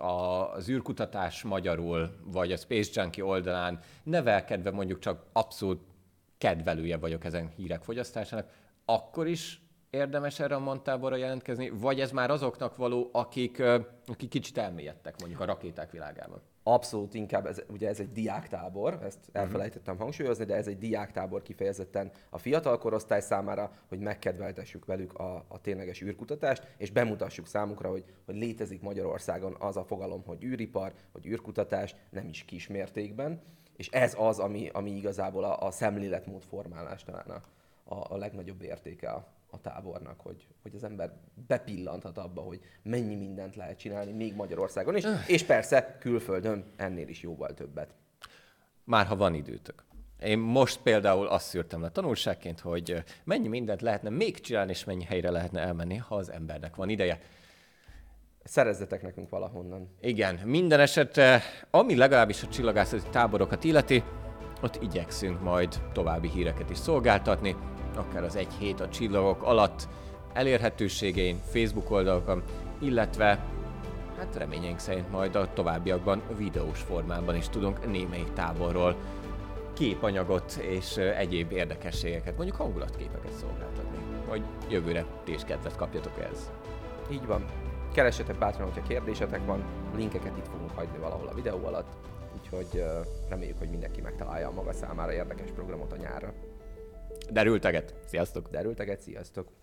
az 0.00 0.68
űrkutatás 0.68 1.42
magyarul, 1.42 2.10
vagy 2.24 2.52
a 2.52 2.56
Space 2.56 3.00
Junkie 3.00 3.24
oldalán 3.24 3.80
nevelkedve 4.02 4.70
mondjuk 4.70 4.98
csak 4.98 5.24
abszolút 5.32 5.80
kedvelője 6.38 6.96
vagyok 6.96 7.24
ezen 7.24 7.48
hírek 7.56 7.82
fogyasztásának, 7.82 8.48
akkor 8.84 9.26
is 9.26 9.60
érdemes 9.90 10.40
erre 10.40 10.54
a 10.54 10.58
montáborra 10.58 11.16
jelentkezni, 11.16 11.70
vagy 11.70 12.00
ez 12.00 12.10
már 12.10 12.30
azoknak 12.30 12.76
való, 12.76 13.10
akik, 13.12 13.62
akik 14.06 14.28
kicsit 14.28 14.58
elmélyedtek 14.58 15.18
mondjuk 15.18 15.40
a 15.40 15.44
rakéták 15.44 15.90
világában? 15.90 16.40
Abszolút 16.72 17.14
inkább, 17.14 17.46
ez, 17.46 17.62
ugye 17.68 17.88
ez 17.88 18.00
egy 18.00 18.12
diáktábor, 18.12 18.98
ezt 19.02 19.18
mhm. 19.26 19.38
elfelejtettem 19.38 19.96
hangsúlyozni, 19.96 20.44
de 20.44 20.54
ez 20.54 20.66
egy 20.66 20.78
diáktábor 20.78 21.42
kifejezetten 21.42 22.10
a 22.30 22.38
fiatal 22.38 22.78
korosztály 22.78 23.20
számára, 23.20 23.72
hogy 23.88 23.98
megkedveltessük 23.98 24.84
velük 24.84 25.14
a, 25.14 25.44
a 25.48 25.60
tényleges 25.60 26.02
űrkutatást, 26.02 26.66
és 26.76 26.90
bemutassuk 26.90 27.46
számukra, 27.46 27.90
hogy, 27.90 28.04
hogy 28.24 28.36
létezik 28.36 28.82
Magyarországon 28.82 29.56
az 29.58 29.76
a 29.76 29.84
fogalom, 29.84 30.22
hogy 30.26 30.44
űripar, 30.44 30.92
hogy 31.12 31.26
űrkutatás, 31.26 31.94
nem 32.10 32.28
is 32.28 32.44
kis 32.44 32.66
mértékben, 32.66 33.42
és 33.76 33.88
ez 33.88 34.14
az, 34.18 34.38
ami, 34.38 34.68
ami 34.72 34.90
igazából 34.90 35.44
a, 35.44 35.66
a 35.66 35.70
szemléletmód 35.70 36.42
formálás 36.42 37.02
talán 37.02 37.26
a, 37.26 37.42
a, 37.94 38.14
a 38.14 38.16
legnagyobb 38.16 38.62
értéke 38.62 39.10
a, 39.10 39.26
a 39.50 39.60
tábornak, 39.60 40.20
hogy, 40.20 40.46
hogy 40.62 40.74
az 40.74 40.84
ember 40.84 41.12
bepillanthat 41.46 42.18
abba, 42.18 42.40
hogy 42.40 42.60
mennyi 42.82 43.14
mindent 43.14 43.56
lehet 43.56 43.78
csinálni 43.78 44.12
még 44.12 44.34
Magyarországon 44.34 44.96
is, 44.96 45.04
öh. 45.04 45.30
és 45.30 45.42
persze 45.42 45.96
külföldön 46.00 46.64
ennél 46.76 47.08
is 47.08 47.22
jóval 47.22 47.54
többet. 47.54 47.94
Már 48.84 49.06
ha 49.06 49.16
van 49.16 49.34
időtök. 49.34 49.84
Én 50.22 50.38
most 50.38 50.80
például 50.82 51.26
azt 51.26 51.46
szűrtem 51.46 51.80
le 51.80 51.90
tanulságként, 51.90 52.60
hogy 52.60 53.02
mennyi 53.24 53.48
mindent 53.48 53.82
lehetne 53.82 54.10
még 54.10 54.40
csinálni, 54.40 54.70
és 54.70 54.84
mennyi 54.84 55.04
helyre 55.04 55.30
lehetne 55.30 55.60
elmenni, 55.60 55.96
ha 55.96 56.14
az 56.14 56.32
embernek 56.32 56.76
van 56.76 56.88
ideje. 56.88 57.20
Szerezzetek 58.44 59.02
nekünk 59.02 59.28
valahonnan. 59.28 59.96
Igen, 60.00 60.34
minden 60.34 60.80
esetre, 60.80 61.42
ami 61.70 61.96
legalábbis 61.96 62.42
a 62.42 62.48
csillagászati 62.48 63.08
táborokat 63.10 63.64
illeti, 63.64 64.02
ott 64.62 64.82
igyekszünk 64.82 65.40
majd 65.42 65.80
további 65.92 66.28
híreket 66.28 66.70
is 66.70 66.78
szolgáltatni 66.78 67.56
akár 67.96 68.24
az 68.24 68.36
egy 68.36 68.52
hét 68.58 68.80
a 68.80 68.88
csillagok 68.88 69.42
alatt 69.42 69.88
elérhetőségein, 70.32 71.40
Facebook 71.50 71.90
oldalakon, 71.90 72.42
illetve 72.78 73.44
hát 74.18 74.36
reményeink 74.36 74.78
szerint 74.78 75.10
majd 75.10 75.36
a 75.36 75.52
továbbiakban 75.52 76.22
videós 76.36 76.80
formában 76.80 77.36
is 77.36 77.48
tudunk 77.48 77.90
némelyik 77.90 78.32
távolról 78.32 78.96
képanyagot 79.72 80.52
és 80.52 80.96
egyéb 80.96 81.52
érdekességeket, 81.52 82.36
mondjuk 82.36 82.56
hangulatképeket 82.56 83.32
szolgáltatni, 83.32 83.98
hogy 84.28 84.42
jövőre 84.68 85.04
ti 85.24 85.32
is 85.32 85.44
kedvet 85.44 85.76
kapjatok 85.76 86.20
ez. 86.32 86.50
Így 87.10 87.26
van. 87.26 87.44
Keressetek 87.92 88.38
bátran, 88.38 88.66
hogyha 88.66 88.88
kérdésetek 88.88 89.46
van, 89.46 89.64
linkeket 89.96 90.36
itt 90.36 90.48
fogunk 90.48 90.70
hagyni 90.74 90.98
valahol 90.98 91.26
a 91.26 91.34
videó 91.34 91.66
alatt, 91.66 91.92
úgyhogy 92.36 92.84
reméljük, 93.28 93.58
hogy 93.58 93.70
mindenki 93.70 94.00
megtalálja 94.00 94.48
a 94.48 94.52
maga 94.52 94.72
számára 94.72 95.12
érdekes 95.12 95.50
programot 95.50 95.92
a 95.92 95.96
nyárra. 95.96 96.32
Derülteget. 97.28 97.94
Sziasztok! 98.06 98.50
Derülteget, 98.50 99.00
sziasztok! 99.00 99.59